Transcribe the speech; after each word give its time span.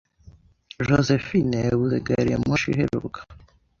Josephine 0.87 1.57
yabuze 1.67 1.95
gari 2.07 2.29
ya 2.33 2.39
moshi 2.45 2.67
iheruka. 2.71 3.19